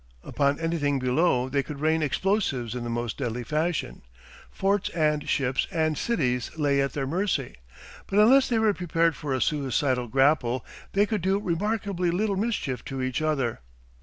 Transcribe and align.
Upon 0.23 0.59
anything 0.59 0.97
below 0.97 1.47
they 1.47 1.61
could 1.61 1.79
rain 1.79 2.01
explosives 2.01 2.73
in 2.73 2.83
the 2.83 2.89
most 2.89 3.19
deadly 3.19 3.43
fashion, 3.43 4.01
forts 4.49 4.89
and 4.89 5.29
ships 5.29 5.67
and 5.71 5.95
cities 5.95 6.49
lay 6.57 6.81
at 6.81 6.93
their 6.93 7.05
mercy, 7.05 7.57
but 8.07 8.17
unless 8.17 8.49
they 8.49 8.57
were 8.57 8.73
prepared 8.73 9.15
for 9.15 9.31
a 9.31 9.39
suicidal 9.39 10.07
grapple 10.07 10.65
they 10.93 11.05
could 11.05 11.21
do 11.21 11.37
remarkably 11.37 12.09
little 12.09 12.35
mischief 12.35 12.83
to 12.85 13.03
each 13.03 13.21
other. 13.21 13.59